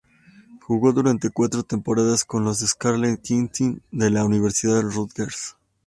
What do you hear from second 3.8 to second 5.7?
de la Universidad Rutgers.